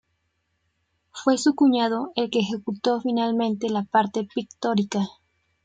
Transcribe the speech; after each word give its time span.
Fue 1.11 1.37
su 1.37 1.53
cuñado 1.53 2.11
el 2.15 2.31
que 2.31 2.39
ejecutó 2.39 2.99
finalmente 3.01 3.69
la 3.69 3.83
parte 3.83 4.23
pictórica. 4.33 5.01